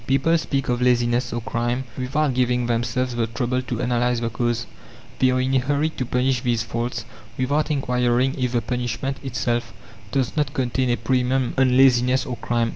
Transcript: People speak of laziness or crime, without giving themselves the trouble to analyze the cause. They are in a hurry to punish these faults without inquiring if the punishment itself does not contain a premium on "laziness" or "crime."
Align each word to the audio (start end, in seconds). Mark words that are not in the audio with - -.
People 0.07 0.35
speak 0.39 0.67
of 0.67 0.81
laziness 0.81 1.31
or 1.31 1.41
crime, 1.41 1.83
without 1.95 2.33
giving 2.33 2.65
themselves 2.65 3.13
the 3.15 3.27
trouble 3.27 3.61
to 3.61 3.81
analyze 3.83 4.19
the 4.19 4.31
cause. 4.31 4.65
They 5.19 5.29
are 5.29 5.39
in 5.39 5.53
a 5.53 5.59
hurry 5.59 5.89
to 5.89 6.07
punish 6.07 6.41
these 6.41 6.63
faults 6.63 7.05
without 7.37 7.69
inquiring 7.69 8.33
if 8.35 8.53
the 8.53 8.61
punishment 8.63 9.17
itself 9.23 9.73
does 10.11 10.35
not 10.35 10.55
contain 10.55 10.89
a 10.89 10.97
premium 10.97 11.53
on 11.55 11.77
"laziness" 11.77 12.25
or 12.25 12.35
"crime." 12.37 12.69